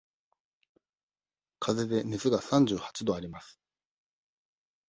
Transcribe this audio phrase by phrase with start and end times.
[1.59, 3.59] かぜで熱が三十八度あります。